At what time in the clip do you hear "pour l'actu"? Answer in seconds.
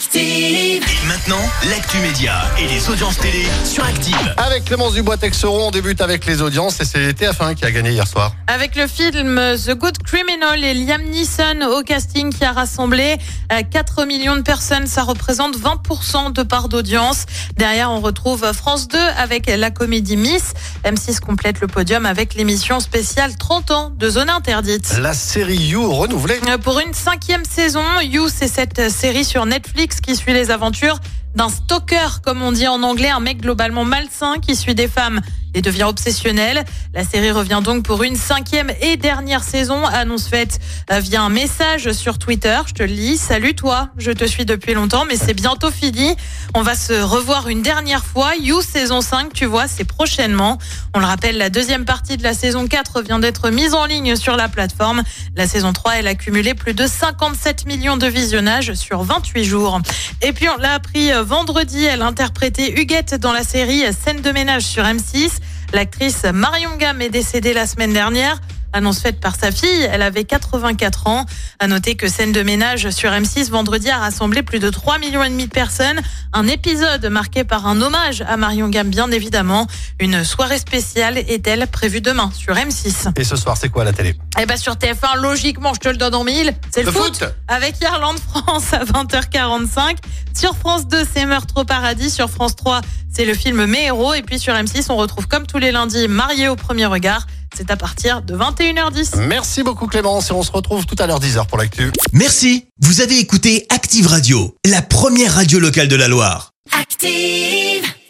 101.46-101.90